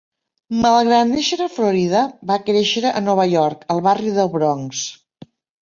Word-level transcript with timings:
Malgrat 0.61 1.07
néixer 1.11 1.37
a 1.45 1.49
Florida, 1.57 2.01
va 2.31 2.39
créixer 2.49 2.85
a 2.93 3.05
Nova 3.11 3.29
York, 3.35 3.63
al 3.77 3.85
barri 3.91 4.17
del 4.21 4.37
Bronx. 4.39 4.83